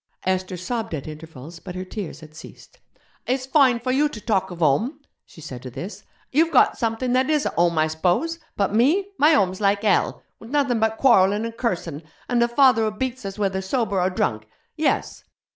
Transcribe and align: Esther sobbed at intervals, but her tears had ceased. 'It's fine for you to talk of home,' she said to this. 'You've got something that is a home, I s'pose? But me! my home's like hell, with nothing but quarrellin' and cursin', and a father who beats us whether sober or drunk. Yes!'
Esther 0.25 0.57
sobbed 0.57 0.95
at 0.95 1.07
intervals, 1.07 1.59
but 1.59 1.75
her 1.75 1.85
tears 1.85 2.21
had 2.21 2.33
ceased. 2.35 2.79
'It's 3.27 3.45
fine 3.45 3.79
for 3.79 3.91
you 3.91 4.09
to 4.09 4.19
talk 4.19 4.49
of 4.49 4.57
home,' 4.57 4.99
she 5.27 5.39
said 5.41 5.61
to 5.61 5.69
this. 5.69 6.05
'You've 6.31 6.51
got 6.51 6.75
something 6.75 7.13
that 7.13 7.29
is 7.29 7.45
a 7.45 7.49
home, 7.49 7.77
I 7.77 7.85
s'pose? 7.85 8.39
But 8.57 8.73
me! 8.73 9.09
my 9.19 9.33
home's 9.33 9.61
like 9.61 9.83
hell, 9.83 10.23
with 10.39 10.49
nothing 10.49 10.79
but 10.79 10.97
quarrellin' 10.97 11.45
and 11.45 11.55
cursin', 11.55 12.01
and 12.27 12.41
a 12.41 12.47
father 12.47 12.81
who 12.85 12.97
beats 12.97 13.25
us 13.27 13.37
whether 13.37 13.61
sober 13.61 14.01
or 14.01 14.09
drunk. 14.09 14.47
Yes!' 14.75 15.23